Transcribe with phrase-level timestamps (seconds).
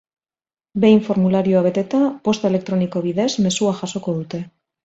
[0.85, 4.43] Behin formularioa beteta, posta elektroniko bidez mezua jasoko dute.